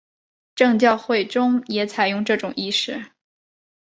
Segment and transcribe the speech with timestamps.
[0.55, 3.11] 正教会中也采用这种仪式。